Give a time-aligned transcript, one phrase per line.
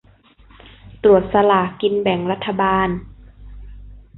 [1.03, 2.87] ตรวจสลากกินแบ่งรัฐบาล